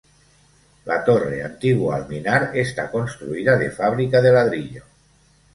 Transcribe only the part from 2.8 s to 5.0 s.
construida de fábrica de ladrillo.